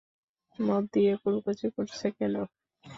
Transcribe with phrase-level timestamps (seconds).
[0.59, 2.35] মদ দিয়ে কুলকুচি করছে কেন?